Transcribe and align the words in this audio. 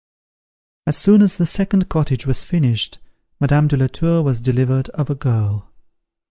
As 0.87 0.97
soon 0.97 1.21
as 1.21 1.35
the 1.35 1.45
second 1.45 1.87
cottage 1.87 2.25
was 2.25 2.43
finished, 2.43 2.97
Madame 3.39 3.67
de 3.67 3.77
la 3.77 3.85
Tour 3.85 4.23
was 4.23 4.41
delivered 4.41 4.89
of 4.95 5.11
a 5.11 5.15
girl. 5.15 5.69